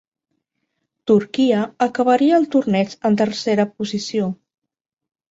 Turquia 1.09 1.59
acabaria 1.85 2.39
el 2.41 2.47
torneig 2.55 2.95
en 3.11 3.17
tercera 3.19 3.67
posició. 3.83 4.31